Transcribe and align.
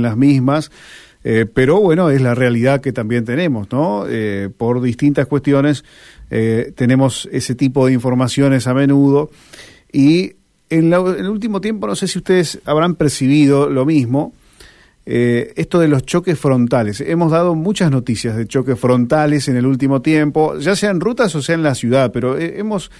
las 0.00 0.16
mismas, 0.16 0.70
eh, 1.24 1.44
pero 1.52 1.80
bueno, 1.80 2.08
es 2.10 2.20
la 2.20 2.32
realidad 2.32 2.80
que 2.80 2.92
también 2.92 3.24
tenemos, 3.24 3.66
¿no? 3.72 4.04
Eh, 4.08 4.48
por 4.56 4.80
distintas 4.80 5.26
cuestiones 5.26 5.84
eh, 6.30 6.72
tenemos 6.76 7.28
ese 7.32 7.56
tipo 7.56 7.84
de 7.84 7.94
informaciones 7.94 8.68
a 8.68 8.74
menudo 8.74 9.28
y 9.92 10.34
en, 10.70 10.92
el 10.92 11.28
último 11.28 11.60
tiempo, 11.60 11.88
no 11.88 11.96
sé 11.96 12.06
si 12.06 12.18
ustedes 12.18 12.60
habrán 12.64 12.94
percibido 12.94 13.68
lo 13.68 13.84
mismo, 13.84 14.34
esto 15.04 15.78
de 15.80 15.88
los 15.88 16.04
choques 16.04 16.38
frontales. 16.38 17.00
Hemos 17.00 17.32
dado 17.32 17.54
muchas 17.54 17.90
noticias 17.90 18.36
de 18.36 18.46
choques 18.46 18.78
frontales 18.78 19.48
en 19.48 19.56
el 19.56 19.66
último 19.66 20.02
tiempo, 20.02 20.58
ya 20.58 20.76
sea 20.76 20.90
en 20.90 21.00
rutas 21.00 21.34
o 21.34 21.40
sea 21.40 21.54
en 21.54 21.62
la 21.62 21.74
ciudad, 21.74 22.12
pero 22.12 22.38
hemos 22.38 22.90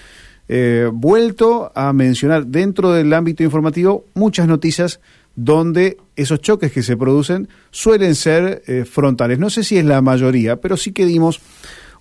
vuelto 0.91 1.71
a 1.75 1.93
mencionar 1.93 2.47
dentro 2.47 2.91
del 2.91 3.13
ámbito 3.13 3.43
informativo 3.43 4.05
muchas 4.15 4.47
noticias 4.47 4.99
donde 5.41 5.97
esos 6.17 6.41
choques 6.41 6.71
que 6.71 6.83
se 6.83 6.97
producen 6.97 7.47
suelen 7.71 8.15
ser 8.15 8.61
eh, 8.67 8.83
frontales. 8.83 9.39
No 9.39 9.49
sé 9.49 9.63
si 9.63 9.77
es 9.77 9.85
la 9.85 10.01
mayoría, 10.01 10.57
pero 10.57 10.75
sí 10.75 10.91
que 10.91 11.05
dimos 11.05 11.39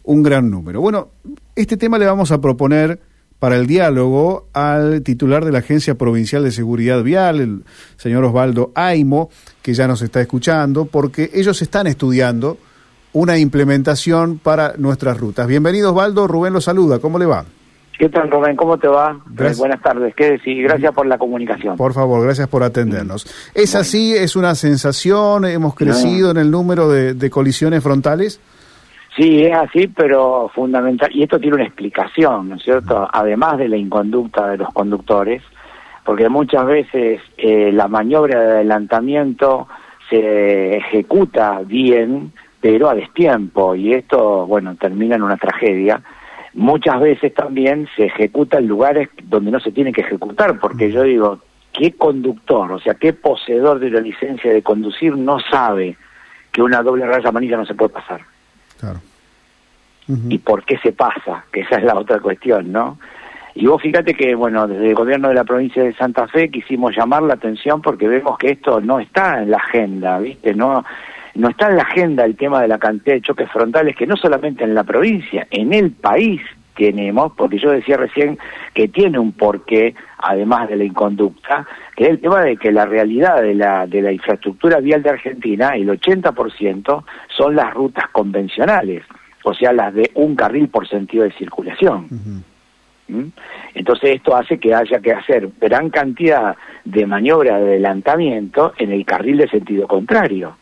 un 0.03 0.25
gran 0.25 0.51
número. 0.51 0.81
Bueno, 0.81 1.11
este 1.55 1.77
tema 1.77 1.99
le 1.99 2.07
vamos 2.07 2.33
a 2.33 2.41
proponer 2.41 3.01
para 3.39 3.57
el 3.57 3.69
diálogo 3.69 4.49
al 4.53 5.03
titular 5.03 5.45
de 5.45 5.53
la 5.53 5.59
Agencia 5.59 5.97
Provincial 5.97 6.43
de 6.43 6.51
Seguridad 6.51 7.05
Vial, 7.05 7.39
el 7.39 7.65
señor 7.97 8.25
Osvaldo 8.25 8.73
Aimo, 8.75 9.31
que 9.63 9.73
ya 9.73 9.87
nos 9.87 10.03
está 10.03 10.21
escuchando, 10.21 10.87
porque 10.87 11.31
ellos 11.33 11.63
están 11.63 11.87
estudiando 11.87 12.59
una 13.13 13.39
implementación 13.39 14.39
para 14.39 14.75
nuestras 14.79 15.17
rutas. 15.17 15.47
Bienvenido 15.47 15.91
Osvaldo, 15.91 16.27
Rubén 16.27 16.55
lo 16.55 16.61
saluda, 16.61 16.99
¿cómo 16.99 17.21
le 17.21 17.27
va? 17.27 17.45
¿Qué 17.99 18.09
tal, 18.09 18.31
Rubén? 18.31 18.55
¿Cómo 18.55 18.79
te 18.79 18.87
va? 18.87 19.19
Eh, 19.41 19.53
buenas 19.59 19.83
tardes. 19.83 20.15
¿Qué 20.15 20.31
decir? 20.31 20.63
Gracias 20.63 20.95
por 20.95 21.05
la 21.05 21.19
comunicación. 21.19 21.77
Por 21.77 21.93
favor, 21.93 22.23
gracias 22.23 22.47
por 22.47 22.63
atendernos. 22.63 23.27
¿Es 23.57 23.75
así? 23.75 24.15
¿Es 24.15 24.37
una 24.37 24.55
sensación? 24.55 25.45
¿Hemos 25.45 25.75
crecido 25.75 26.31
en 26.31 26.37
el 26.37 26.49
número 26.49 26.89
de, 26.89 27.29
colisiones 27.29 27.83
frontales? 27.83 28.41
Sí, 29.17 29.43
es 29.43 29.53
así, 29.53 29.89
pero 29.89 30.49
fundamental. 30.55 31.11
Y 31.13 31.25
esto 31.25 31.41
tiene 31.41 31.57
una 31.57 31.65
explicación, 31.65 32.51
¿no 32.51 32.55
es 32.55 32.63
cierto? 32.63 33.09
Además 33.13 33.59
de 33.59 33.69
la 33.69 33.77
inconducta 33.77 34.47
de 34.47 34.59
los 34.59 34.73
conductores, 34.73 35.43
porque 36.05 36.29
muchas 36.29 36.67
veces 36.67 37.21
eh, 37.37 37.73
la 37.73 37.89
maniobra 37.89 38.41
de 38.41 38.51
adelantamiento 38.53 39.67
se 40.09 40.77
ejecuta 40.77 41.63
bien, 41.67 42.33
pero 42.61 42.91
a 42.91 42.95
destiempo. 42.95 43.75
Y 43.75 43.93
esto, 43.93 44.47
bueno, 44.47 44.77
termina 44.77 45.17
en 45.17 45.23
una 45.23 45.37
tragedia 45.37 46.01
muchas 46.59 47.01
veces 47.01 47.33
también 47.33 47.89
se 47.97 48.07
ejecuta 48.07 48.59
en 48.59 48.67
lugares 48.67 49.09
donde 49.23 49.53
no 49.53 49.61
se 49.61 49.71
tiene 49.71 49.93
que 49.93 50.01
ejecutar, 50.01 50.59
porque 50.59 50.91
yo 50.91 51.05
digo, 51.05 51.39
¿qué 51.73 51.93
conductor, 51.93 52.73
o 52.73 52.81
sea, 52.81 52.95
qué 52.95 53.13
poseedor 53.13 53.79
de 53.79 53.91
la 53.91 54.01
licencia 54.01 54.53
de 54.53 54.63
conducir 54.63 55.17
no 55.17 55.39
sabe 55.39 55.97
que 56.51 56.61
una 56.61 56.83
doble 56.83 57.07
raya 57.07 57.29
amarilla 57.29 57.57
no 57.57 57.65
se 57.65 57.75
puede 57.75 57.91
pasar? 57.91 58.23
Claro. 58.79 59.01
¿Y 60.29 60.39
por 60.39 60.65
qué 60.65 60.79
se 60.79 60.93
pasa? 60.93 61.45
Que 61.53 61.61
esa 61.61 61.77
es 61.77 61.85
la 61.85 61.95
otra 61.95 62.19
cuestión, 62.19 62.73
¿no? 62.73 62.99
Y 63.55 63.67
vos 63.67 63.81
fíjate 63.81 64.15
que, 64.15 64.35
bueno, 64.35 64.67
desde 64.67 64.89
el 64.89 64.95
gobierno 64.95 65.29
de 65.29 65.35
la 65.35 65.45
provincia 65.45 65.83
de 65.83 65.95
Santa 65.95 66.27
Fe 66.29 66.51
quisimos 66.51 66.97
llamar 66.97 67.23
la 67.23 67.35
atención 67.35 67.83
porque 67.83 68.09
vemos 68.09 68.39
que 68.39 68.53
esto 68.53 68.81
no 68.81 69.01
está 69.01 69.43
en 69.43 69.51
la 69.51 69.59
agenda, 69.59 70.19
¿viste? 70.19 70.55
No, 70.55 70.85
no 71.39 71.49
está 71.49 71.69
en 71.69 71.77
la 71.77 71.83
agenda 71.83 72.25
el 72.25 72.37
tema 72.37 72.61
de 72.61 72.69
la 72.69 72.79
cantidad 72.79 73.15
de 73.15 73.23
choques 73.23 73.49
frontales 73.51 73.95
que 73.95 74.09
no 74.09 74.17
solamente 74.17 74.65
en 74.65 74.75
la 74.75 74.83
provincia, 74.83 75.47
en 75.51 75.73
el 75.73 75.93
país 75.93 76.43
tenemos, 76.77 77.33
porque 77.37 77.59
yo 77.59 77.71
decía 77.71 77.97
recién 77.97 78.39
que 78.75 78.89
tiene 78.89 79.21
un 79.21 79.33
porqué, 79.33 79.95
además 80.19 80.69
de 80.69 80.77
la 80.77 80.85
inconducta, 80.85 81.65
que 81.97 82.05
es 82.05 82.11
el 82.11 82.21
tema 82.21 82.43
de 82.43 82.57
que 82.57 82.73
la 82.73 82.87
realidad 82.87 83.41
de 83.41 83.55
la, 83.55 83.87
de 83.87 84.03
la 84.03 84.13
infraestructura 84.13 84.81
vial 84.81 85.03
de 85.03 85.11
Argentina, 85.11 85.77
el 85.77 85.89
80% 85.89 87.05
son 87.29 87.55
las 87.55 87.73
rutas 87.73 88.09
convencionales, 88.11 89.05
o 89.45 89.55
sea, 89.55 89.73
las 89.73 89.95
de 89.95 90.11
un 90.15 90.35
carril 90.35 90.69
por 90.69 90.89
sentido 90.89 91.23
de 91.23 91.33
circulación. 91.33 92.09
¿Mm? 93.07 93.29
Entonces 93.75 94.17
esto 94.17 94.35
hace 94.35 94.59
que 94.59 94.75
haya 94.75 94.99
que 94.99 95.13
hacer 95.13 95.49
gran 95.61 95.89
cantidad 95.91 96.57
de 96.85 97.07
maniobra 97.07 97.59
de 97.59 97.69
adelantamiento 97.69 98.73
en 98.77 98.91
el 98.91 99.05
carril 99.05 99.39
de 99.39 99.49
sentido 99.49 99.87
contrario. 99.87 100.57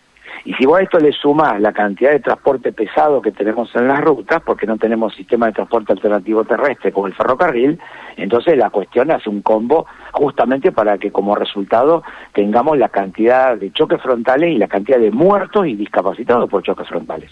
Y 0.44 0.54
si 0.54 0.66
vos 0.66 0.78
a 0.78 0.82
esto 0.82 0.98
le 0.98 1.12
sumás 1.12 1.60
la 1.60 1.72
cantidad 1.72 2.12
de 2.12 2.20
transporte 2.20 2.72
pesado 2.72 3.20
que 3.20 3.32
tenemos 3.32 3.68
en 3.74 3.88
las 3.88 4.00
rutas, 4.00 4.42
porque 4.44 4.66
no 4.66 4.76
tenemos 4.76 5.14
sistema 5.14 5.46
de 5.46 5.52
transporte 5.52 5.92
alternativo 5.92 6.44
terrestre 6.44 6.92
como 6.92 7.06
el 7.06 7.14
ferrocarril, 7.14 7.78
entonces 8.16 8.56
la 8.56 8.70
cuestión 8.70 9.10
hace 9.10 9.28
un 9.28 9.42
combo 9.42 9.86
justamente 10.12 10.72
para 10.72 10.98
que 10.98 11.10
como 11.10 11.34
resultado 11.34 12.02
tengamos 12.32 12.78
la 12.78 12.88
cantidad 12.88 13.56
de 13.56 13.72
choques 13.72 14.00
frontales 14.00 14.54
y 14.54 14.58
la 14.58 14.68
cantidad 14.68 14.98
de 14.98 15.10
muertos 15.10 15.66
y 15.66 15.74
discapacitados 15.74 16.48
por 16.48 16.62
choques 16.62 16.88
frontales. 16.88 17.30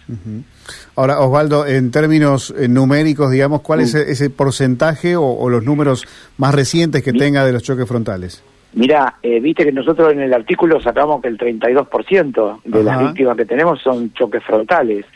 Ahora, 0.97 1.21
Osvaldo, 1.21 1.67
en 1.67 1.91
términos 1.91 2.55
eh, 2.57 2.69
numéricos, 2.69 3.31
digamos, 3.31 3.63
¿cuál 3.63 3.81
es 3.81 3.95
mm. 3.95 4.11
ese 4.11 4.31
porcentaje 4.31 5.17
o, 5.17 5.49
los 5.49 5.65
números 5.65 6.07
más 6.39 6.55
recientes 6.55 7.03
que 7.03 7.13
tenga 7.13 7.45
de 7.45 7.53
los 7.53 7.63
choques 7.63 7.87
frontales? 7.87 8.43
Mira, 8.75 9.15
eh, 9.23 9.39
viste 9.39 9.65
que 9.65 9.73
nosotros 9.73 10.13
en 10.13 10.21
el 10.21 10.35
artículo 10.35 10.81
sacamos 10.81 11.23
que 11.23 11.29
el 11.29 11.39
32% 11.39 12.61
de 12.65 12.83
las 12.83 13.01
víctimas 13.01 13.37
que 13.37 13.45
tenemos 13.45 13.81
son 13.81 14.13
choques 14.13 14.43
frontales. 14.43 15.07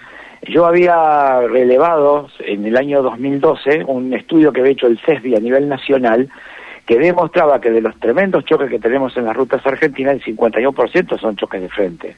Yo 0.42 0.64
había 0.64 1.40
relevado 1.40 2.28
en 2.38 2.64
el 2.66 2.76
año 2.76 3.02
2012 3.02 3.84
un 3.84 4.14
estudio 4.14 4.52
que 4.52 4.60
había 4.60 4.72
hecho 4.72 4.86
el 4.86 5.00
CESBI 5.00 5.34
a 5.34 5.40
nivel 5.40 5.68
nacional 5.68 6.30
que 6.86 6.98
demostraba 6.98 7.60
que 7.60 7.70
de 7.70 7.80
los 7.80 7.98
tremendos 7.98 8.44
choques 8.44 8.70
que 8.70 8.78
tenemos 8.78 9.16
en 9.16 9.24
las 9.24 9.36
rutas 9.36 9.66
argentinas, 9.66 10.14
el 10.14 10.36
51% 10.36 11.18
son 11.20 11.36
choques 11.36 11.60
de 11.60 11.68
frente. 11.68 12.16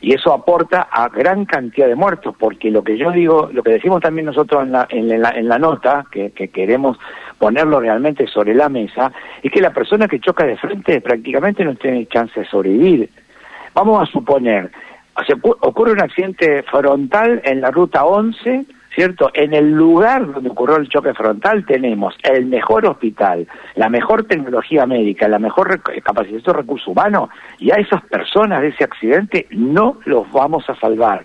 Y 0.00 0.14
eso 0.14 0.32
aporta 0.32 0.88
a 0.90 1.08
gran 1.08 1.44
cantidad 1.44 1.86
de 1.86 1.94
muertos, 1.94 2.34
porque 2.38 2.70
lo 2.70 2.82
que 2.82 2.96
yo 2.96 3.10
digo, 3.10 3.50
lo 3.52 3.62
que 3.62 3.72
decimos 3.72 4.00
también 4.00 4.26
nosotros 4.26 4.62
en 4.62 4.72
la, 4.72 4.86
en 4.90 5.20
la, 5.20 5.30
en 5.30 5.48
la 5.48 5.58
nota, 5.58 6.04
que, 6.10 6.30
que 6.30 6.48
queremos 6.48 6.98
ponerlo 7.38 7.80
realmente 7.80 8.26
sobre 8.26 8.54
la 8.54 8.68
mesa, 8.68 9.12
es 9.42 9.50
que 9.50 9.60
la 9.60 9.72
persona 9.72 10.08
que 10.08 10.20
choca 10.20 10.44
de 10.44 10.56
frente 10.56 11.00
prácticamente 11.00 11.64
no 11.64 11.74
tiene 11.74 12.06
chance 12.06 12.40
de 12.40 12.46
sobrevivir. 12.46 13.10
Vamos 13.74 14.02
a 14.02 14.10
suponer, 14.10 14.70
ocurre 15.60 15.92
un 15.92 16.02
accidente 16.02 16.62
frontal 16.64 17.40
en 17.44 17.60
la 17.60 17.70
ruta 17.70 18.04
11, 18.04 18.66
¿cierto? 18.94 19.30
En 19.34 19.54
el 19.54 19.70
lugar 19.72 20.32
donde 20.32 20.50
ocurrió 20.50 20.76
el 20.76 20.88
choque 20.88 21.14
frontal 21.14 21.64
tenemos 21.64 22.14
el 22.22 22.46
mejor 22.46 22.86
hospital, 22.86 23.46
la 23.76 23.88
mejor 23.88 24.24
tecnología 24.24 24.86
médica, 24.86 25.28
la 25.28 25.38
mejor 25.38 25.80
capacidad 26.02 26.42
de 26.42 26.52
recursos 26.52 26.88
humanos, 26.88 27.30
y 27.58 27.70
a 27.70 27.76
esas 27.76 28.02
personas 28.04 28.62
de 28.62 28.68
ese 28.68 28.84
accidente 28.84 29.46
no 29.50 29.98
los 30.04 30.30
vamos 30.32 30.68
a 30.68 30.74
salvar. 30.76 31.24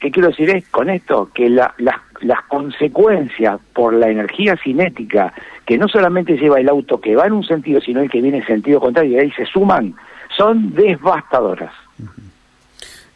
¿Qué 0.00 0.10
quiero 0.10 0.30
decir 0.30 0.50
es 0.50 0.68
con 0.68 0.90
esto? 0.90 1.30
Que 1.32 1.48
la, 1.48 1.74
las 1.78 2.42
consecuencias 2.48 3.60
por 3.72 3.94
la 3.94 4.08
energía 4.08 4.56
cinética 4.56 5.32
que 5.64 5.78
no 5.78 5.86
solamente 5.86 6.36
lleva 6.36 6.58
el 6.58 6.68
auto 6.68 7.00
que 7.00 7.14
va 7.14 7.26
en 7.26 7.34
un 7.34 7.44
sentido, 7.44 7.80
sino 7.80 8.00
el 8.00 8.10
que 8.10 8.20
viene 8.20 8.38
en 8.38 8.46
sentido 8.46 8.80
contrario, 8.80 9.16
y 9.16 9.20
ahí 9.20 9.30
se 9.30 9.46
suman, 9.46 9.94
son 10.36 10.74
devastadoras. 10.74 11.72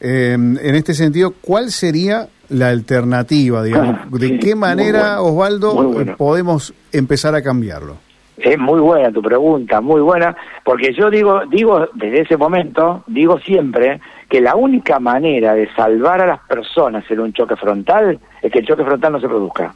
Eh, 0.09 0.35
en 0.35 0.75
este 0.77 0.95
sentido, 0.95 1.35
¿cuál 1.41 1.73
sería 1.73 2.29
la 2.51 2.69
alternativa? 2.69 3.63
Digamos? 3.65 3.97
Ah, 4.07 4.09
¿De 4.11 4.39
qué 4.39 4.55
manera, 4.55 5.21
Osvaldo, 5.21 6.17
podemos 6.17 6.73
empezar 6.93 7.35
a 7.35 7.43
cambiarlo? 7.43 7.97
Es 8.37 8.57
muy 8.57 8.81
buena 8.81 9.11
tu 9.11 9.21
pregunta, 9.21 9.81
muy 9.81 10.01
buena, 10.01 10.37
porque 10.63 10.93
yo 10.93 11.11
digo, 11.11 11.41
digo 11.47 11.89
desde 11.95 12.21
ese 12.21 12.37
momento, 12.37 13.03
digo 13.09 13.41
siempre 13.41 14.01
que 14.29 14.41
la 14.41 14.55
única 14.55 15.01
manera 15.01 15.55
de 15.55 15.69
salvar 15.75 16.21
a 16.21 16.27
las 16.27 16.41
personas 16.41 17.05
en 17.11 17.21
un 17.21 17.33
choque 17.33 17.57
frontal 17.57 18.21
es 18.43 18.53
que 18.53 18.61
el 18.61 18.67
choque 18.67 18.85
frontal 18.85 19.13
no 19.13 19.21
se 19.21 19.29
produzca. 19.29 19.75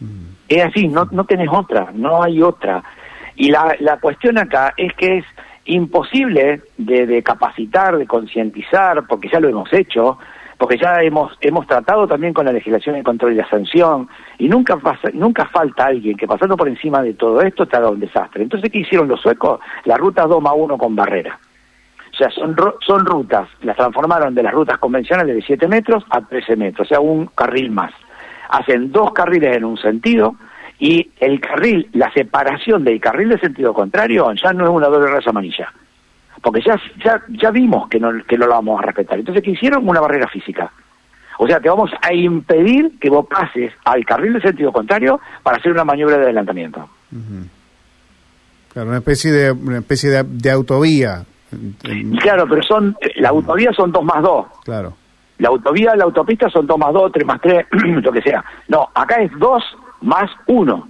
Mm. 0.00 0.32
Es 0.48 0.64
así, 0.64 0.88
no, 0.88 1.06
no 1.10 1.24
tenés 1.24 1.48
otra, 1.50 1.90
no 1.92 2.22
hay 2.22 2.40
otra. 2.40 2.82
Y 3.36 3.50
la, 3.50 3.76
la 3.80 3.98
cuestión 3.98 4.38
acá 4.38 4.72
es 4.76 4.92
que 4.94 5.18
es 5.18 5.24
imposible 5.64 6.62
de, 6.76 7.06
de 7.06 7.22
capacitar, 7.22 7.96
de 7.96 8.06
concientizar, 8.06 9.06
porque 9.06 9.28
ya 9.28 9.40
lo 9.40 9.48
hemos 9.48 9.72
hecho, 9.72 10.18
porque 10.58 10.78
ya 10.78 11.02
hemos 11.02 11.36
hemos 11.40 11.66
tratado 11.66 12.06
también 12.06 12.32
con 12.32 12.46
la 12.46 12.52
legislación 12.52 12.94
de 12.94 13.02
control 13.02 13.32
y 13.32 13.36
la 13.36 13.48
sanción 13.48 14.08
y 14.38 14.48
nunca 14.48 14.76
pasa, 14.76 15.08
nunca 15.12 15.46
falta 15.46 15.86
alguien 15.86 16.16
que 16.16 16.26
pasando 16.26 16.56
por 16.56 16.68
encima 16.68 17.02
de 17.02 17.14
todo 17.14 17.40
esto 17.42 17.66
te 17.66 17.76
haga 17.76 17.90
un 17.90 17.98
desastre. 17.98 18.44
Entonces, 18.44 18.70
¿qué 18.70 18.78
hicieron 18.78 19.08
los 19.08 19.20
suecos? 19.20 19.58
La 19.84 19.96
ruta 19.96 20.24
2 20.24 20.40
más 20.40 20.54
1 20.56 20.78
con 20.78 20.94
barrera. 20.94 21.38
O 22.12 22.16
sea, 22.16 22.30
son, 22.30 22.54
son 22.86 23.04
rutas, 23.06 23.48
las 23.62 23.76
transformaron 23.76 24.34
de 24.34 24.42
las 24.44 24.52
rutas 24.52 24.78
convencionales 24.78 25.34
de 25.34 25.42
7 25.42 25.66
metros 25.66 26.04
a 26.10 26.20
13 26.20 26.56
metros, 26.56 26.86
o 26.86 26.88
sea, 26.88 27.00
un 27.00 27.26
carril 27.26 27.70
más. 27.70 27.92
Hacen 28.50 28.92
dos 28.92 29.12
carriles 29.12 29.56
en 29.56 29.64
un 29.64 29.78
sentido 29.78 30.36
y 30.78 31.10
el 31.20 31.40
carril, 31.40 31.88
la 31.92 32.12
separación 32.12 32.84
del 32.84 33.00
carril 33.00 33.28
de 33.28 33.38
sentido 33.38 33.72
contrario 33.72 34.32
ya 34.34 34.52
no 34.52 34.64
es 34.64 34.70
una 34.70 34.88
doble 34.88 35.10
raza 35.10 35.30
amarilla 35.30 35.72
porque 36.42 36.60
ya, 36.60 36.78
ya, 37.04 37.22
ya 37.28 37.50
vimos 37.50 37.88
que 37.88 38.00
no, 38.00 38.10
que 38.26 38.36
no 38.36 38.46
lo 38.46 38.52
vamos 38.52 38.80
a 38.80 38.86
respetar. 38.86 39.18
Entonces, 39.18 39.42
¿qué 39.42 39.52
hicieron? 39.52 39.88
Una 39.88 40.00
barrera 40.00 40.26
física. 40.28 40.70
O 41.38 41.46
sea, 41.46 41.60
te 41.60 41.68
vamos 41.68 41.90
a 42.00 42.12
impedir 42.12 42.98
que 43.00 43.08
vos 43.08 43.26
pases 43.26 43.72
al 43.84 44.04
carril 44.04 44.34
de 44.34 44.40
sentido 44.40 44.72
contrario 44.72 45.20
para 45.42 45.56
hacer 45.56 45.72
una 45.72 45.84
maniobra 45.84 46.18
de 46.18 46.24
adelantamiento. 46.24 46.88
Claro, 48.72 48.88
una 48.88 48.98
especie 48.98 49.32
de, 49.32 49.52
una 49.52 49.78
especie 49.78 50.10
de, 50.24 50.50
autovía 50.50 51.24
Claro, 52.20 52.46
pero 52.48 52.62
son, 52.62 52.96
la 53.16 53.28
autovía 53.28 53.72
son 53.72 53.92
dos 53.92 54.04
más 54.04 54.22
dos. 54.22 54.46
Claro. 54.64 54.94
La 55.38 55.48
autovía, 55.48 55.94
la 55.96 56.04
autopista 56.04 56.48
son 56.48 56.66
dos 56.66 56.78
más 56.78 56.92
dos, 56.92 57.12
tres 57.12 57.26
más 57.26 57.40
tres, 57.40 57.66
lo 57.72 58.12
que 58.12 58.22
sea. 58.22 58.42
No, 58.68 58.88
acá 58.94 59.16
es 59.16 59.30
dos 59.38 59.62
más 60.02 60.30
uno. 60.46 60.88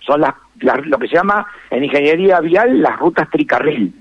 Son 0.00 0.20
las, 0.20 0.34
lo 0.60 0.98
que 0.98 1.08
se 1.08 1.16
llama 1.16 1.46
en 1.70 1.84
ingeniería 1.84 2.40
vial 2.40 2.82
las 2.82 2.98
rutas 2.98 3.28
tricarril. 3.30 3.94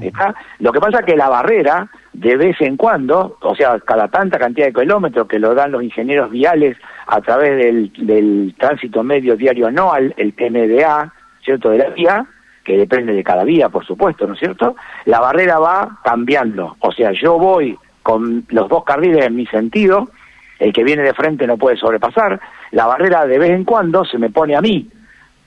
¿Está? 0.00 0.34
Lo 0.58 0.72
que 0.72 0.80
pasa 0.80 1.00
es 1.00 1.06
que 1.06 1.16
la 1.16 1.28
barrera, 1.28 1.88
de 2.12 2.36
vez 2.36 2.60
en 2.60 2.76
cuando, 2.76 3.38
o 3.40 3.54
sea, 3.54 3.78
cada 3.78 4.08
tanta 4.08 4.40
cantidad 4.40 4.66
de 4.66 4.72
kilómetros 4.72 5.28
que 5.28 5.38
lo 5.38 5.54
dan 5.54 5.70
los 5.70 5.84
ingenieros 5.84 6.30
viales 6.30 6.76
a 7.06 7.20
través 7.20 7.56
del, 7.56 7.92
del 7.98 8.56
tránsito 8.58 9.04
medio 9.04 9.36
diario 9.36 9.68
anual, 9.68 10.12
el 10.16 10.34
TMDA, 10.34 11.12
¿cierto?, 11.44 11.70
de 11.70 11.78
la 11.78 11.90
vía, 11.90 12.26
que 12.64 12.76
depende 12.76 13.12
de 13.12 13.22
cada 13.22 13.44
vía, 13.44 13.68
por 13.68 13.86
supuesto, 13.86 14.26
¿no 14.26 14.34
es 14.34 14.40
cierto? 14.40 14.74
La 15.04 15.20
barrera 15.20 15.58
va 15.58 15.98
cambiando. 16.02 16.76
O 16.80 16.90
sea, 16.90 17.12
yo 17.12 17.38
voy 17.38 17.78
con 18.02 18.44
los 18.48 18.68
dos 18.68 18.84
carriles 18.84 19.26
en 19.26 19.36
mi 19.36 19.46
sentido, 19.46 20.08
el 20.58 20.72
que 20.72 20.82
viene 20.82 21.02
de 21.02 21.14
frente 21.14 21.46
no 21.46 21.56
puede 21.56 21.76
sobrepasar, 21.76 22.40
la 22.74 22.86
barrera 22.86 23.24
de 23.24 23.38
vez 23.38 23.50
en 23.50 23.64
cuando 23.64 24.04
se 24.04 24.18
me 24.18 24.30
pone 24.30 24.56
a 24.56 24.60
mí, 24.60 24.88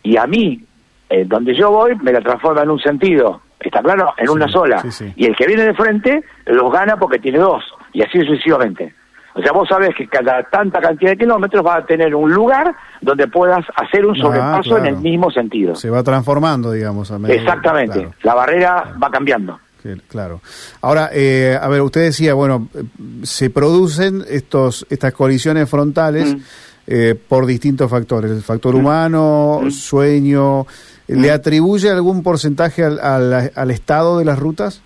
y 0.01 0.15
a 0.15 0.25
mí, 0.25 0.63
eh, 1.09 1.25
donde 1.25 1.53
yo 1.53 1.69
voy, 1.71 1.93
me 1.95 2.13
la 2.13 2.21
transforma 2.21 2.61
en 2.61 2.69
un 2.69 2.79
sentido, 2.79 3.41
¿está 3.59 3.81
claro? 3.81 4.13
En 4.17 4.29
una 4.29 4.47
sola. 4.47 4.81
Y 5.15 5.25
el 5.25 5.35
que 5.35 5.45
viene 5.45 5.63
de 5.63 5.73
frente 5.73 6.23
los 6.45 6.71
gana 6.71 6.95
porque 6.97 7.19
tiene 7.19 7.39
dos, 7.39 7.63
y 7.91 8.01
así 8.01 8.19
sucesivamente. 8.19 8.93
O 9.33 9.41
sea, 9.41 9.51
vos 9.51 9.67
sabés 9.67 9.93
que 9.93 10.07
cada 10.07 10.41
tanta 10.43 10.79
cantidad 10.79 11.11
de 11.11 11.17
kilómetros 11.17 11.63
va 11.63 11.75
a 11.75 11.85
tener 11.85 12.15
un 12.15 12.33
lugar 12.33 12.73
donde 13.01 13.27
puedas 13.27 13.63
hacer 13.75 14.05
un 14.05 14.15
ah, 14.17 14.21
sobrepaso 14.21 14.77
en 14.77 14.85
el 14.87 14.97
mismo 14.97 15.29
sentido. 15.29 15.75
Se 15.75 15.89
va 15.89 16.01
transformando, 16.01 16.71
digamos. 16.71 17.11
A 17.11 17.17
Exactamente. 17.27 18.07
La 18.23 18.33
barrera 18.33 18.95
va 19.01 19.11
cambiando. 19.11 19.59
Claro. 20.07 20.41
Ahora, 20.81 21.09
eh, 21.13 21.57
a 21.59 21.67
ver, 21.67 21.81
usted 21.81 22.01
decía, 22.01 22.33
bueno, 22.33 22.67
se 23.23 23.49
producen 23.49 24.23
estos 24.27 24.85
estas 24.89 25.13
colisiones 25.13 25.69
frontales 25.69 26.35
mm. 26.35 26.39
Eh, 26.87 27.15
por 27.15 27.45
distintos 27.45 27.91
factores. 27.91 28.31
El 28.31 28.41
factor 28.41 28.73
humano, 28.73 29.61
sueño. 29.69 30.65
¿Le 31.07 31.31
atribuye 31.31 31.89
algún 31.89 32.23
porcentaje 32.23 32.83
al, 32.83 32.99
al, 32.99 33.71
estado 33.71 34.19
de 34.19 34.25
las 34.25 34.39
rutas? 34.39 34.81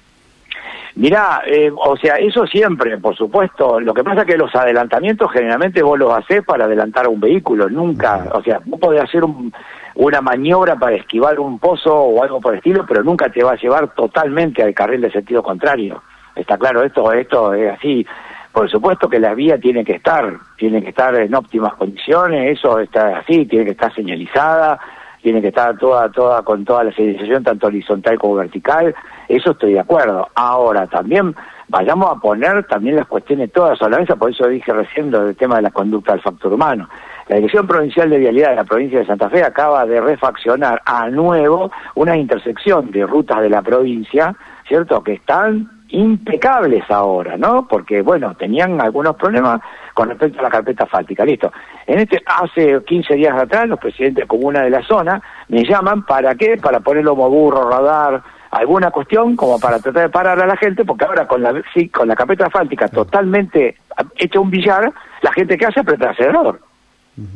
Mirá, 0.95 1.42
eh, 1.48 1.71
o 1.74 1.95
sea, 1.98 2.15
eso 2.15 2.45
siempre, 2.45 2.98
por 2.98 3.15
supuesto. 3.15 3.80
Lo 3.80 3.94
que 3.94 4.03
pasa 4.03 4.21
es 4.21 4.27
que 4.27 4.38
los 4.38 4.53
adelantamientos 4.53 5.31
generalmente 5.31 5.81
vos 5.81 5.98
los 5.98 6.12
haces 6.12 6.44
para 6.44 6.65
adelantar 6.65 7.06
a 7.06 7.09
un 7.09 7.19
vehículo, 7.19 7.69
nunca, 7.69 8.27
o 8.33 8.44
sea, 8.44 8.59
vos 8.65 8.80
podés 8.80 9.01
hacer 9.01 9.24
un, 9.24 9.54
una 9.95 10.21
maniobra 10.21 10.75
para 10.75 10.95
esquivar 10.95 11.39
un 11.39 11.59
pozo 11.59 11.95
o 11.95 12.24
algo 12.24 12.42
por 12.42 12.54
el 12.54 12.57
estilo, 12.57 12.86
pero 12.88 13.04
nunca 13.04 13.30
te 13.30 13.44
va 13.44 13.54
a 13.54 13.57
llevar 13.57 13.94
totalmente 13.94 14.63
al 14.63 14.74
carril 14.74 15.01
de 15.01 15.12
sentido 15.12 15.42
contrario. 15.44 16.01
Está 16.36 16.57
claro, 16.57 16.83
esto, 16.83 17.12
esto 17.13 17.54
es 17.54 17.71
así. 17.71 18.06
Por 18.51 18.69
supuesto 18.69 19.07
que 19.07 19.19
la 19.19 19.33
vía 19.33 19.57
tiene 19.57 19.86
que 19.86 19.94
estar, 19.94 20.33
tiene 20.57 20.81
que 20.81 20.89
estar 20.89 21.15
en 21.15 21.33
óptimas 21.33 21.74
condiciones, 21.75 22.57
eso 22.57 22.80
está 22.80 23.19
así, 23.19 23.45
tiene 23.45 23.65
que 23.65 23.71
estar 23.71 23.94
señalizada, 23.95 24.77
tiene 25.21 25.42
que 25.42 25.50
estar 25.50 25.77
toda, 25.77 26.09
toda, 26.09 26.42
con 26.42 26.65
toda 26.65 26.83
la 26.83 26.92
señalización, 26.92 27.44
tanto 27.44 27.68
horizontal 27.68 28.19
como 28.19 28.36
vertical, 28.36 28.94
eso 29.30 29.51
estoy 29.51 29.74
de 29.74 29.80
acuerdo. 29.80 30.27
Ahora, 30.36 30.88
también 30.88 31.33
vayamos 31.69 32.12
a 32.12 32.19
poner 32.19 32.65
también 32.65 32.98
las 32.98 33.07
cuestiones 33.07 33.51
todas 33.51 33.81
a 33.81 33.89
la 33.89 34.00
mesa, 34.00 34.18
por 34.18 34.31
eso 34.31 34.48
dije 34.48 34.74
recién 34.74 35.12
lo 35.12 35.25
del 35.25 35.36
tema 35.38 35.56
de 35.56 35.62
la 35.62 35.71
conducta 35.71 36.12
del 36.12 36.21
factor 36.21 36.51
humano. 36.51 36.89
La 37.30 37.38
Dirección 37.38 37.65
Provincial 37.65 38.09
de 38.09 38.18
Vialidad 38.18 38.50
de 38.50 38.56
la 38.57 38.63
provincia 38.65 39.00
de 39.00 39.06
Santa 39.06 39.30
Fe 39.30 39.44
acaba 39.44 39.86
de 39.86 40.01
refaccionar 40.01 40.81
a 40.86 41.09
nuevo 41.09 41.71
una 41.95 42.18
intersección 42.18 42.92
de 42.92 43.06
rutas 43.06 43.42
de 43.42 43.50
la 43.50 43.62
provincia, 43.62 44.36
¿cierto? 44.68 45.01
Que 45.01 45.13
están 45.13 45.69
impecables 45.91 46.83
ahora, 46.89 47.38
¿no? 47.38 47.67
Porque, 47.67 48.01
bueno, 48.01 48.35
tenían 48.35 48.79
algunos 48.81 49.15
problemas 49.15 49.61
con 49.93 50.09
respecto 50.09 50.39
a 50.39 50.43
la 50.43 50.49
carpeta 50.49 50.85
fáltica. 50.85 51.25
Listo. 51.25 51.51
En 51.85 51.99
este, 51.99 52.21
hace 52.25 52.83
15 52.83 53.15
días 53.15 53.38
atrás, 53.38 53.67
los 53.67 53.79
presidentes 53.79 54.23
de 54.23 54.27
comuna 54.27 54.61
de 54.63 54.69
la 54.69 54.81
zona 54.83 55.21
me 55.49 55.63
llaman, 55.63 56.05
¿para 56.05 56.35
qué? 56.35 56.57
Para 56.57 56.79
poner 56.79 57.03
lomo 57.03 57.29
burro, 57.29 57.69
radar, 57.69 58.21
alguna 58.51 58.91
cuestión 58.91 59.35
como 59.35 59.59
para 59.59 59.79
tratar 59.79 60.03
de 60.03 60.09
parar 60.09 60.39
a 60.41 60.47
la 60.47 60.57
gente, 60.57 60.85
porque 60.85 61.05
ahora 61.05 61.27
con 61.27 61.41
la, 61.41 61.61
sí, 61.73 61.89
con 61.89 62.07
la 62.07 62.15
carpeta 62.15 62.49
fáltica 62.49 62.87
totalmente 62.87 63.77
hecha 64.17 64.39
un 64.39 64.49
billar, 64.49 64.91
la 65.21 65.31
gente 65.33 65.57
que 65.57 65.65
hace 65.65 65.79
apretar 65.79 66.09
el 66.09 66.13
acelerador. 66.13 66.59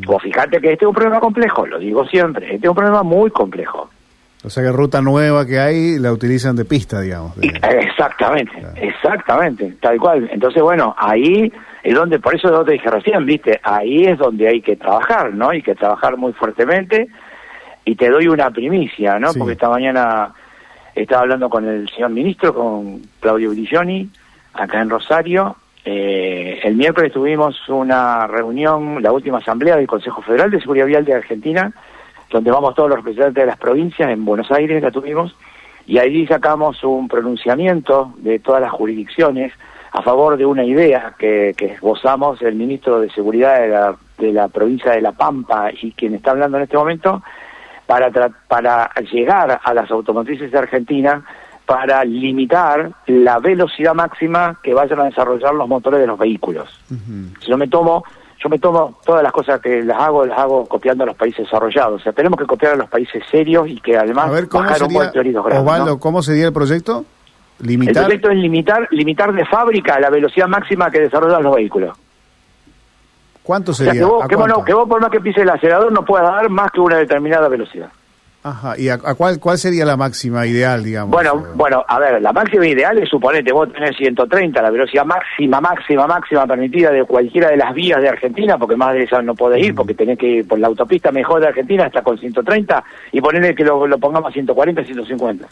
O 0.08 0.20
fíjate 0.20 0.60
que 0.62 0.74
este 0.74 0.86
es 0.86 0.90
un 0.90 0.96
problema 0.96 1.20
complejo, 1.20 1.66
lo 1.66 1.78
digo 1.80 2.06
siempre, 2.06 2.56
este 2.56 2.66
es 2.66 2.70
un 2.70 2.76
problema 2.76 3.04
muy 3.04 3.30
complejo. 3.30 3.90
O 4.46 4.50
sea 4.50 4.64
que 4.64 4.72
ruta 4.72 5.02
nueva 5.02 5.46
que 5.46 5.60
hay 5.60 5.98
la 5.98 6.12
utilizan 6.12 6.56
de 6.56 6.66
pista, 6.66 7.02
digamos. 7.02 7.34
Exactamente, 7.42 8.52
exactamente, 8.76 9.76
tal 9.82 9.98
cual. 9.98 10.30
Entonces, 10.32 10.62
bueno, 10.62 10.96
ahí 10.98 11.52
es 11.84 11.96
donde, 11.96 12.20
por 12.20 12.36
eso 12.36 12.50
yo 12.50 12.64
te 12.64 12.74
dije 12.74 12.90
recién, 12.90 13.26
viste, 13.26 13.60
ahí 13.64 14.06
es 14.06 14.18
donde 14.18 14.48
hay 14.48 14.62
que 14.62 14.76
trabajar, 14.76 15.34
¿no? 15.34 15.50
Hay 15.50 15.62
que 15.62 15.76
trabajar 15.76 16.18
muy 16.18 16.34
fuertemente. 16.34 17.08
Y 17.84 17.96
te 17.96 18.10
doy 18.10 18.28
una 18.28 18.50
primicia, 18.52 19.20
¿no? 19.20 19.32
Porque 19.34 19.54
esta 19.54 19.70
mañana 19.70 20.34
estaba 20.94 21.22
hablando 21.22 21.50
con 21.50 21.68
el 21.68 21.88
señor 21.90 22.10
ministro, 22.12 22.54
con 22.54 23.02
Claudio 23.20 23.52
Brilloni, 23.52 24.10
acá 24.54 24.82
en 24.82 24.90
Rosario, 24.90 25.56
eh, 25.88 26.60
el 26.64 26.76
miércoles 26.76 27.14
tuvimos 27.14 27.70
una 27.70 28.26
reunión, 28.26 29.04
la 29.04 29.12
última 29.12 29.38
asamblea 29.38 29.76
del 29.76 29.86
Consejo 29.86 30.24
Federal 30.24 30.50
de 30.50 30.60
Seguridad 30.60 30.88
Vial 30.88 31.06
de 31.06 31.14
Argentina, 31.14 31.72
donde 32.32 32.52
vamos 32.52 32.76
todos 32.76 32.90
los 32.90 33.00
representantes 33.00 33.44
de 33.44 33.48
las 33.48 33.58
provincias, 33.58 34.10
en 34.10 34.26
Buenos 34.26 34.52
Aires 34.52 34.82
la 34.82 34.92
tuvimos, 34.92 35.36
y 35.88 36.00
allí 36.00 36.26
sacamos 36.28 36.84
un 36.84 37.08
pronunciamiento 37.08 38.14
de 38.18 38.40
todas 38.40 38.62
las 38.62 38.72
jurisdicciones 38.72 39.54
a 39.92 40.02
favor 40.02 40.36
de 40.36 40.46
una 40.46 40.64
idea 40.64 41.16
que, 41.18 41.54
que 41.56 41.68
esbozamos 41.68 42.42
el 42.42 42.56
ministro 42.56 43.00
de 43.00 43.10
Seguridad 43.12 43.62
de 43.62 43.68
la, 43.70 43.96
de 44.18 44.34
la 44.34 44.48
provincia 44.48 44.92
de 44.92 45.02
La 45.02 45.14
Pampa 45.14 45.70
y 45.72 45.92
quien 45.94 46.16
está 46.16 46.32
hablando 46.32 46.58
en 46.58 46.64
este 46.64 46.78
momento, 46.78 47.22
para, 47.86 48.10
para 48.48 48.90
llegar 49.12 49.60
a 49.64 49.74
las 49.74 49.92
automotrices 49.92 50.52
de 50.52 50.58
Argentina 50.58 51.24
para 51.66 52.04
limitar 52.04 52.92
la 53.08 53.40
velocidad 53.40 53.94
máxima 53.94 54.60
que 54.62 54.74
vayan 54.74 55.00
a 55.00 55.06
desarrollar 55.06 55.54
los 55.56 55.68
motores 55.68 56.00
de 56.00 56.08
los 56.08 56.18
vehículos. 56.18 56.70
Si 57.40 57.50
yo 57.50 57.58
me 57.58 57.68
tomo 57.68 58.04
yo 58.46 58.50
me 58.50 58.60
tomo 58.60 59.00
todas 59.04 59.24
las 59.24 59.32
cosas 59.32 59.60
que 59.60 59.82
las 59.82 60.00
hago, 60.00 60.24
las 60.24 60.38
hago 60.38 60.68
copiando 60.68 61.04
a 61.04 61.08
los 61.08 61.16
países 61.16 61.46
desarrollados. 61.46 62.00
O 62.00 62.04
sea, 62.04 62.14
tenemos 62.14 62.38
que 62.38 62.46
copiar 62.46 62.74
a 62.74 62.76
los 62.76 62.88
países 62.88 63.24
serios 63.32 63.68
y 63.68 63.80
que 63.80 63.98
además 63.98 64.26
a 64.32 64.46
¿cómo 64.46 64.70
sería, 64.76 65.42
Osvaldo, 65.42 66.00
¿cómo 66.00 66.22
sería 66.22 66.46
el 66.46 66.54
proyecto? 66.54 67.06
¿Limitar? 67.58 68.04
El 68.04 68.04
proyecto 68.04 68.30
es 68.30 68.38
limitar, 68.38 68.88
limitar 68.92 69.34
de 69.34 69.46
fábrica 69.46 70.00
la 70.00 70.12
velocidad 70.12 70.48
máxima 70.48 70.92
que 70.92 71.00
desarrollan 71.00 71.42
los 71.42 71.56
vehículos. 71.56 71.98
¿Cuánto 73.42 73.74
sería? 73.74 73.94
que, 73.94 74.04
vos, 74.04 74.28
que, 74.28 74.36
que 74.64 74.74
vos 74.76 74.88
por 74.88 75.02
más 75.02 75.10
que 75.10 75.22
pise 75.22 75.42
el 75.42 75.50
acelerador 75.50 75.92
no 75.92 76.06
puedas 76.06 76.28
dar 76.28 76.48
más 76.48 76.72
que 76.72 76.82
una 76.82 76.98
determinada 76.98 77.48
velocidad. 77.48 77.90
Ajá, 78.46 78.76
¿y 78.78 78.90
a, 78.90 79.00
cuál, 79.00 79.40
cuál 79.40 79.58
sería 79.58 79.86
la 79.86 79.98
máxima 79.98 80.46
ideal, 80.46 80.84
digamos? 80.84 81.10
Bueno, 81.10 81.44
bueno, 81.56 81.84
a 81.88 81.98
ver, 81.98 82.22
la 82.22 82.32
máxima 82.32 82.68
ideal 82.68 82.96
es 83.00 83.10
suponete, 83.10 83.52
vos 83.52 83.74
tenés 83.74 83.98
130, 83.98 84.62
la 84.62 84.70
velocidad 84.70 85.04
máxima, 85.04 85.60
máxima, 85.60 86.06
máxima 86.06 86.46
permitida 86.46 86.92
de 86.92 87.06
cualquiera 87.06 87.50
de 87.50 87.58
las 87.58 87.74
vías 87.74 88.00
de 88.00 88.08
Argentina, 88.08 88.60
porque 88.60 88.76
más 88.76 88.94
de 88.94 89.02
esa 89.02 89.20
no 89.24 89.34
podés 89.34 89.66
ir, 89.66 89.74
porque 89.74 89.96
tenés 89.96 90.20
que 90.20 90.28
ir 90.28 90.48
por 90.48 90.60
la 90.60 90.68
autopista 90.68 91.12
mejor 91.12 91.42
de 91.42 91.48
Argentina 91.48 91.86
hasta 91.86 92.04
con 92.04 92.20
130, 92.20 92.84
y 93.14 93.20
ponerle 93.20 93.56
que 93.56 93.64
lo, 93.64 93.88
lo 93.88 93.98
pongamos 93.98 94.30
a 94.30 94.34
140, 94.34 94.84
150. 94.84 95.48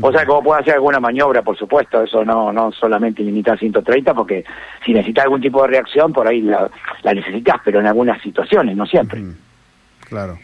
O 0.00 0.10
sea, 0.10 0.22
que 0.24 0.32
vos 0.32 0.42
podés 0.42 0.62
hacer 0.62 0.74
alguna 0.74 0.98
maniobra, 0.98 1.42
por 1.42 1.56
supuesto, 1.56 2.02
eso 2.02 2.24
no 2.24 2.52
no 2.52 2.72
solamente 2.72 3.22
limitar 3.22 3.56
130, 3.56 4.12
porque 4.12 4.44
si 4.84 4.92
necesitas 4.92 5.22
algún 5.22 5.40
tipo 5.40 5.62
de 5.62 5.68
reacción, 5.68 6.12
por 6.12 6.26
ahí 6.26 6.42
la, 6.42 6.68
la 7.04 7.14
necesitas, 7.14 7.58
pero 7.64 7.78
en 7.78 7.86
algunas 7.86 8.20
situaciones, 8.20 8.76
no 8.76 8.86
siempre. 8.86 9.22
Claro. 10.08 10.36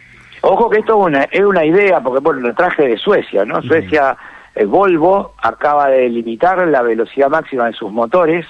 Ojo 0.43 0.71
que 0.71 0.79
esto 0.79 0.99
es 0.99 1.07
una, 1.07 1.25
es 1.25 1.41
una 1.41 1.65
idea, 1.65 2.01
porque 2.01 2.21
bueno, 2.21 2.41
lo 2.41 2.55
traje 2.55 2.89
de 2.89 2.97
Suecia, 2.97 3.45
¿no? 3.45 3.61
Suecia, 3.63 4.17
el 4.55 4.67
Volvo 4.69 5.35
acaba 5.43 5.89
de 5.89 6.09
limitar 6.09 6.67
la 6.67 6.83
velocidad 6.83 7.29
máxima 7.29 7.67
de 7.67 7.73
sus 7.75 7.93
motores. 7.93 8.47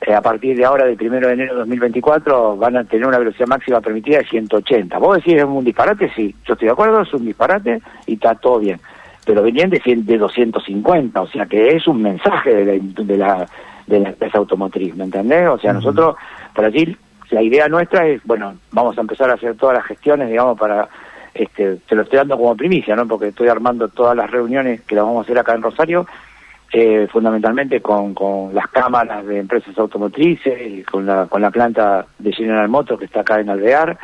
Eh, 0.00 0.14
a 0.14 0.20
partir 0.20 0.56
de 0.56 0.64
ahora, 0.64 0.84
del 0.84 0.96
primero 0.96 1.28
de 1.28 1.34
enero 1.34 1.54
de 1.54 1.60
2024, 1.60 2.56
van 2.56 2.76
a 2.76 2.84
tener 2.84 3.06
una 3.06 3.18
velocidad 3.18 3.48
máxima 3.48 3.80
permitida 3.80 4.18
de 4.18 4.26
180. 4.26 4.98
¿Vos 4.98 5.16
decís 5.16 5.34
es 5.34 5.44
un 5.44 5.64
disparate? 5.64 6.10
Sí, 6.14 6.34
yo 6.44 6.54
estoy 6.54 6.66
de 6.66 6.72
acuerdo, 6.72 7.02
es 7.02 7.12
un 7.12 7.24
disparate 7.24 7.80
y 8.06 8.14
está 8.14 8.34
todo 8.34 8.58
bien. 8.58 8.80
Pero 9.24 9.42
venían 9.42 9.70
de, 9.70 9.80
de 9.84 10.18
250, 10.18 11.20
o 11.20 11.26
sea 11.26 11.46
que 11.46 11.76
es 11.76 11.86
un 11.86 12.02
mensaje 12.02 12.54
de 12.54 12.64
la, 12.64 13.04
de 13.04 13.16
la, 13.16 13.46
de 13.86 14.00
la 14.00 14.08
empresa 14.10 14.38
automotriz, 14.38 14.94
¿me 14.94 15.04
entendés? 15.04 15.48
O 15.48 15.58
sea, 15.58 15.72
nosotros, 15.72 16.16
para 16.54 16.70
decir, 16.70 16.96
la 17.30 17.42
idea 17.42 17.68
nuestra 17.68 18.06
es, 18.06 18.22
bueno, 18.24 18.54
vamos 18.72 18.96
a 18.96 19.00
empezar 19.00 19.30
a 19.30 19.34
hacer 19.34 19.56
todas 19.56 19.76
las 19.76 19.86
gestiones, 19.86 20.28
digamos, 20.28 20.58
para 20.58 20.88
este, 21.38 21.76
te 21.76 21.94
lo 21.94 22.02
estoy 22.02 22.18
dando 22.18 22.36
como 22.36 22.56
primicia, 22.56 22.96
¿no? 22.96 23.06
Porque 23.06 23.28
estoy 23.28 23.48
armando 23.48 23.88
todas 23.88 24.16
las 24.16 24.30
reuniones 24.30 24.80
que 24.82 24.96
las 24.96 25.04
vamos 25.04 25.20
a 25.20 25.22
hacer 25.24 25.38
acá 25.38 25.54
en 25.54 25.62
Rosario, 25.62 26.06
eh, 26.72 27.06
fundamentalmente 27.10 27.80
con, 27.80 28.14
las 28.52 28.66
cámaras 28.68 29.24
de 29.24 29.38
empresas 29.38 29.78
automotrices, 29.78 30.84
con 30.86 31.06
la, 31.06 31.50
planta 31.52 32.06
de 32.18 32.32
General 32.32 32.68
Motors 32.68 32.98
que 32.98 33.04
está 33.06 33.20
acá 33.20 33.40
en 33.40 33.50
Alvear. 33.50 33.96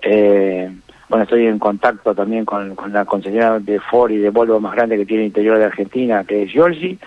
Eh, 0.00 0.70
bueno, 1.08 1.24
estoy 1.24 1.46
en 1.46 1.58
contacto 1.58 2.14
también 2.14 2.44
con, 2.44 2.76
con 2.76 2.92
la 2.92 3.04
consejera 3.04 3.58
de 3.58 3.80
Ford 3.80 4.12
y 4.12 4.18
de 4.18 4.30
Volvo 4.30 4.60
más 4.60 4.74
grande 4.74 4.96
que 4.96 5.06
tiene 5.06 5.24
el 5.24 5.28
interior 5.28 5.58
de 5.58 5.64
Argentina, 5.64 6.22
que 6.24 6.44
es 6.44 6.52
Giorgi. 6.52 6.98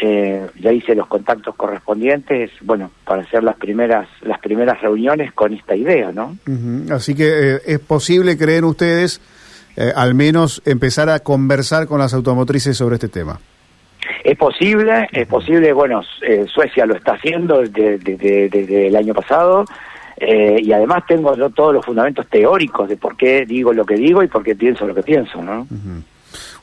Eh, 0.00 0.46
ya 0.60 0.72
hice 0.72 0.94
los 0.94 1.06
contactos 1.06 1.54
correspondientes, 1.54 2.50
bueno, 2.62 2.90
para 3.04 3.22
hacer 3.22 3.44
las 3.44 3.56
primeras 3.56 4.08
las 4.22 4.38
primeras 4.40 4.80
reuniones 4.80 5.32
con 5.32 5.54
esta 5.54 5.76
idea, 5.76 6.10
¿no? 6.12 6.36
Así 6.90 7.14
que 7.14 7.54
eh, 7.54 7.60
es 7.66 7.78
posible, 7.78 8.36
creen 8.36 8.64
ustedes, 8.64 9.20
eh, 9.76 9.92
al 9.94 10.14
menos 10.14 10.62
empezar 10.64 11.08
a 11.10 11.20
conversar 11.20 11.86
con 11.86 12.00
las 12.00 12.12
automotrices 12.12 12.76
sobre 12.76 12.96
este 12.96 13.08
tema. 13.08 13.38
Es 14.22 14.36
posible, 14.36 15.08
es 15.12 15.26
posible, 15.26 15.72
bueno, 15.72 16.02
Suecia 16.46 16.86
lo 16.86 16.94
está 16.94 17.12
haciendo 17.12 17.62
desde, 17.62 18.86
el 18.88 18.96
año 18.96 19.14
pasado, 19.14 19.64
y 20.18 20.72
además 20.72 21.04
tengo 21.06 21.36
yo 21.36 21.50
todos 21.50 21.74
los 21.74 21.84
fundamentos 21.84 22.26
teóricos 22.28 22.88
de 22.88 22.96
por 22.96 23.16
qué 23.16 23.44
digo 23.46 23.72
lo 23.72 23.84
que 23.84 23.96
digo 23.96 24.22
y 24.22 24.28
por 24.28 24.42
qué 24.42 24.54
pienso 24.54 24.86
lo 24.86 24.94
que 24.94 25.02
pienso, 25.02 25.42
¿no? 25.42 25.66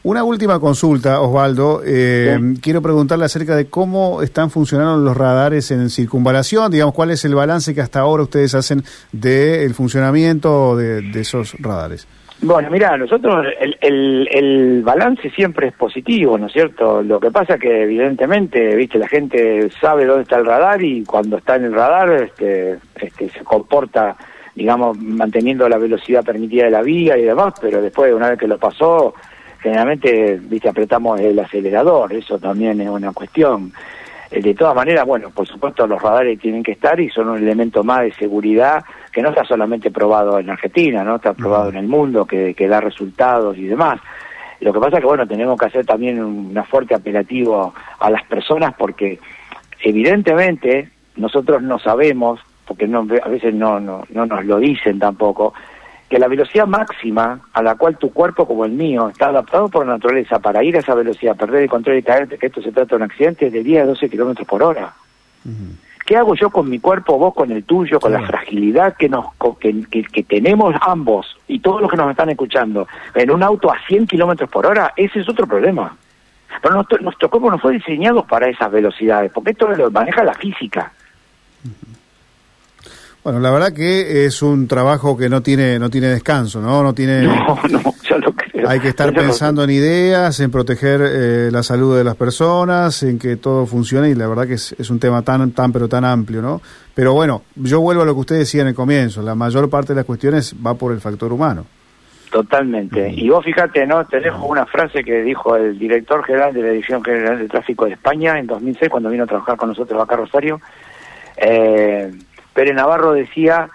Una 0.03 0.23
última 0.23 0.59
consulta, 0.59 1.21
Osvaldo. 1.21 1.83
Eh, 1.85 2.55
quiero 2.59 2.81
preguntarle 2.81 3.25
acerca 3.25 3.55
de 3.55 3.69
cómo 3.69 4.23
están 4.23 4.49
funcionando 4.49 4.97
los 4.97 5.15
radares 5.15 5.69
en 5.69 5.91
circunvalación, 5.91 6.71
digamos, 6.71 6.95
cuál 6.95 7.11
es 7.11 7.23
el 7.23 7.35
balance 7.35 7.75
que 7.75 7.81
hasta 7.81 7.99
ahora 7.99 8.23
ustedes 8.23 8.55
hacen 8.55 8.81
del 9.11 9.75
funcionamiento 9.75 10.75
de, 10.75 11.11
esos 11.13 11.55
radares. 11.59 12.07
Bueno, 12.41 12.71
mira, 12.71 12.97
nosotros 12.97 13.45
el, 13.59 14.27
el, 14.31 14.81
balance 14.81 15.29
siempre 15.29 15.67
es 15.67 15.73
positivo, 15.75 16.35
¿no 16.39 16.47
es 16.47 16.53
cierto? 16.53 17.03
Lo 17.03 17.19
que 17.19 17.29
pasa 17.29 17.59
que 17.59 17.83
evidentemente, 17.83 18.75
viste, 18.75 18.97
la 18.97 19.07
gente 19.07 19.69
sabe 19.79 20.05
dónde 20.05 20.23
está 20.23 20.37
el 20.37 20.47
radar 20.47 20.81
y 20.81 21.03
cuando 21.03 21.37
está 21.37 21.57
en 21.57 21.65
el 21.65 21.73
radar 21.73 22.11
este, 22.13 22.79
este, 22.99 23.29
se 23.29 23.43
comporta, 23.43 24.15
digamos, 24.55 24.97
manteniendo 24.97 25.69
la 25.69 25.77
velocidad 25.77 26.23
permitida 26.23 26.65
de 26.65 26.71
la 26.71 26.81
vía 26.81 27.15
y 27.15 27.21
demás, 27.21 27.53
pero 27.61 27.79
después, 27.79 28.11
una 28.11 28.31
vez 28.31 28.39
que 28.39 28.47
lo 28.47 28.57
pasó, 28.57 29.13
generalmente, 29.61 30.39
viste, 30.41 30.69
apretamos 30.69 31.19
el 31.19 31.37
acelerador, 31.39 32.11
eso 32.13 32.39
también 32.39 32.81
es 32.81 32.89
una 32.89 33.13
cuestión. 33.13 33.71
Eh, 34.31 34.41
de 34.41 34.53
todas 34.55 34.75
maneras, 34.75 35.05
bueno, 35.05 35.29
por 35.29 35.47
supuesto 35.47 35.85
los 35.85 36.01
radares 36.01 36.39
tienen 36.39 36.63
que 36.63 36.71
estar 36.71 36.99
y 36.99 37.09
son 37.09 37.29
un 37.29 37.37
elemento 37.37 37.83
más 37.83 38.01
de 38.01 38.13
seguridad 38.13 38.83
que 39.11 39.21
no 39.21 39.29
está 39.29 39.43
solamente 39.43 39.91
probado 39.91 40.39
en 40.39 40.49
Argentina, 40.49 41.03
no 41.03 41.17
está 41.17 41.33
probado 41.33 41.69
en 41.69 41.75
el 41.75 41.87
mundo, 41.87 42.25
que, 42.25 42.53
que 42.53 42.67
da 42.67 42.81
resultados 42.81 43.57
y 43.57 43.65
demás. 43.65 43.99
Lo 44.61 44.71
que 44.71 44.79
pasa 44.79 44.97
es 44.97 45.01
que, 45.01 45.07
bueno, 45.07 45.27
tenemos 45.27 45.59
que 45.59 45.65
hacer 45.65 45.85
también 45.85 46.23
un 46.23 46.63
fuerte 46.65 46.95
apelativo 46.95 47.73
a 47.99 48.09
las 48.09 48.23
personas 48.25 48.73
porque 48.77 49.19
evidentemente 49.83 50.89
nosotros 51.15 51.61
no 51.61 51.79
sabemos, 51.79 52.39
porque 52.65 52.87
no, 52.87 53.05
a 53.23 53.27
veces 53.27 53.53
no, 53.53 53.79
no, 53.79 54.05
no 54.09 54.25
nos 54.25 54.45
lo 54.45 54.59
dicen 54.59 54.99
tampoco, 54.99 55.53
que 56.11 56.19
la 56.19 56.27
velocidad 56.27 56.67
máxima 56.67 57.39
a 57.53 57.63
la 57.63 57.75
cual 57.75 57.97
tu 57.97 58.11
cuerpo, 58.11 58.45
como 58.45 58.65
el 58.65 58.73
mío, 58.73 59.07
está 59.07 59.27
adaptado 59.27 59.69
por 59.69 59.85
la 59.85 59.93
naturaleza 59.93 60.39
para 60.39 60.61
ir 60.61 60.75
a 60.75 60.79
esa 60.79 60.93
velocidad, 60.93 61.37
perder 61.37 61.63
el 61.63 61.69
control 61.69 61.99
y 61.99 62.03
que 62.03 62.47
esto 62.47 62.61
se 62.61 62.73
trata 62.73 62.89
de 62.89 62.95
un 62.97 63.03
accidente, 63.03 63.47
es 63.47 63.53
de 63.53 63.63
10 63.63 63.83
a 63.83 63.85
12 63.85 64.09
kilómetros 64.09 64.45
por 64.45 64.61
hora. 64.61 64.91
¿Qué 66.05 66.17
hago 66.17 66.35
yo 66.35 66.49
con 66.49 66.69
mi 66.69 66.79
cuerpo, 66.79 67.17
vos 67.17 67.33
con 67.33 67.49
el 67.53 67.63
tuyo, 67.63 67.97
con 68.01 68.11
la 68.11 68.27
fragilidad 68.27 68.97
que, 68.97 69.07
nos, 69.07 69.27
que, 69.61 69.85
que, 70.03 70.23
tenemos 70.23 70.75
ambos 70.81 71.37
y 71.47 71.59
todos 71.59 71.79
los 71.79 71.89
que 71.89 71.95
nos 71.95 72.11
están 72.11 72.29
escuchando 72.29 72.89
en 73.15 73.31
un 73.31 73.41
auto 73.41 73.71
a 73.71 73.79
100 73.87 74.07
kilómetros 74.07 74.49
por 74.49 74.65
hora? 74.65 74.91
Ese 74.97 75.21
es 75.21 75.29
otro 75.29 75.47
problema. 75.47 75.95
Pero 76.61 76.75
nuestro, 76.75 76.97
nuestro 76.97 77.29
cuerpo 77.29 77.49
no 77.49 77.57
fue 77.57 77.71
diseñado 77.71 78.25
para 78.25 78.49
esas 78.49 78.69
velocidades, 78.69 79.31
porque 79.31 79.51
esto 79.51 79.69
lo 79.69 79.89
maneja 79.89 80.25
la 80.25 80.33
física. 80.33 80.91
Bueno, 83.23 83.39
la 83.39 83.51
verdad 83.51 83.71
que 83.71 84.25
es 84.25 84.41
un 84.41 84.67
trabajo 84.67 85.15
que 85.15 85.29
no 85.29 85.41
tiene 85.41 85.77
no 85.77 85.91
tiene 85.91 86.07
descanso, 86.07 86.59
¿no? 86.59 86.81
No 86.81 86.93
tiene. 86.93 87.27
No, 87.31 87.59
no, 87.69 87.93
yo 88.03 88.17
lo 88.17 88.33
creo. 88.33 88.67
Hay 88.67 88.79
que 88.79 88.87
estar 88.87 89.13
pensando 89.13 89.63
en 89.63 89.69
ideas, 89.69 90.39
en 90.39 90.49
proteger 90.49 91.01
eh, 91.03 91.49
la 91.51 91.63
salud 91.63 91.97
de 91.97 92.03
las 92.03 92.15
personas, 92.15 93.03
en 93.03 93.19
que 93.19 93.35
todo 93.35 93.65
funcione 93.65 94.09
y 94.09 94.15
la 94.15 94.27
verdad 94.27 94.47
que 94.47 94.55
es, 94.55 94.73
es, 94.77 94.89
un 94.89 94.99
tema 94.99 95.21
tan 95.21 95.51
tan 95.51 95.71
pero 95.71 95.87
tan 95.87 96.03
amplio, 96.05 96.41
¿no? 96.41 96.61
Pero 96.95 97.13
bueno, 97.13 97.43
yo 97.55 97.79
vuelvo 97.79 98.01
a 98.01 98.05
lo 98.05 98.13
que 98.13 98.21
usted 98.21 98.37
decía 98.39 98.61
en 98.61 98.69
el 98.69 98.75
comienzo. 98.75 99.21
La 99.21 99.35
mayor 99.35 99.69
parte 99.69 99.93
de 99.93 99.97
las 99.97 100.05
cuestiones 100.05 100.55
va 100.65 100.73
por 100.73 100.91
el 100.91 100.99
factor 100.99 101.31
humano. 101.31 101.65
Totalmente. 102.31 103.11
Y 103.13 103.29
vos 103.29 103.43
fíjate, 103.43 103.85
¿no? 103.85 104.05
Te 104.05 104.21
dejo 104.21 104.45
una 104.45 104.65
frase 104.65 105.03
que 105.03 105.21
dijo 105.21 105.55
el 105.57 105.77
director 105.77 106.23
general 106.23 106.53
de 106.53 106.61
la 106.61 106.69
Dirección 106.69 107.03
General 107.03 107.37
de 107.37 107.47
Tráfico 107.47 107.85
de 107.85 107.93
España 107.93 108.39
en 108.39 108.47
2006 108.47 108.89
cuando 108.89 109.09
vino 109.09 109.25
a 109.25 109.27
trabajar 109.27 109.57
con 109.57 109.69
nosotros 109.69 110.01
acá 110.01 110.15
Rosario. 110.15 110.61
Eh, 111.35 112.11
Pérez 112.53 112.75
Navarro 112.75 113.13
decía, 113.13 113.69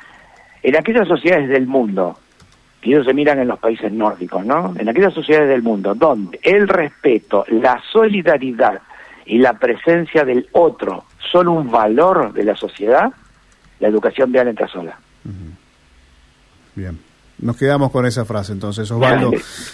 en 0.62 0.76
aquellas 0.76 1.09
sociedades 1.09 1.49
del 1.49 1.66
mundo, 1.66 2.18
y 2.83 2.92
ellos 2.92 3.06
se 3.06 3.14
miran 3.14 3.40
en 3.40 3.49
los 3.49 3.59
países 3.59 3.92
nórdicos, 3.92 4.47
¿no? 4.47 4.73
En 4.78 4.88
aquellas 4.88 5.12
sociedades 5.12 5.49
del 5.49 5.62
mundo 5.62 5.95
donde 5.95 6.38
el 6.42 6.68
respeto, 6.68 7.45
la 7.49 7.83
solidaridad 7.90 8.80
y 9.25 9.38
la 9.38 9.54
presencia 9.54 10.25
del 10.25 10.49
otro 10.52 11.04
son 11.33 11.49
un 11.49 11.68
valor 11.68 12.33
de 12.33 12.45
la 12.45 12.54
sociedad, 12.54 13.12
la 13.80 13.88
educación 13.88 14.30
vial 14.30 14.49
entra 14.49 14.68
sola. 14.68 14.97
Bien. 16.76 16.97
Nos 17.38 17.57
quedamos 17.57 17.90
con 17.90 18.07
esa 18.07 18.25
frase 18.25 18.52
entonces, 18.52 18.90
Osvaldo. 18.90 19.31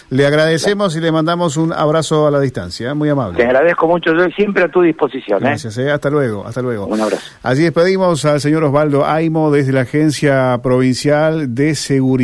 Le 0.09 0.27
agradecemos 0.27 0.95
y 0.97 0.99
le 0.99 1.11
mandamos 1.11 1.55
un 1.55 1.71
abrazo 1.71 2.27
a 2.27 2.31
la 2.31 2.39
distancia, 2.39 2.89
¿eh? 2.89 2.93
muy 2.93 3.07
amable. 3.09 3.37
Te 3.37 3.45
agradezco 3.45 3.87
mucho, 3.87 4.13
yo 4.13 4.25
siempre 4.35 4.63
a 4.63 4.67
tu 4.67 4.81
disposición. 4.81 5.37
¿eh? 5.43 5.47
Gracias, 5.47 5.77
¿eh? 5.77 5.89
hasta 5.89 6.09
luego, 6.09 6.45
hasta 6.45 6.61
luego. 6.61 6.87
Un 6.87 6.99
abrazo. 6.99 7.23
Así 7.41 7.63
despedimos 7.63 8.25
al 8.25 8.41
señor 8.41 8.65
Osvaldo 8.65 9.05
Aimo 9.05 9.49
desde 9.51 9.71
la 9.71 9.81
Agencia 9.81 10.59
Provincial 10.61 11.55
de 11.55 11.75
Seguridad. 11.75 12.23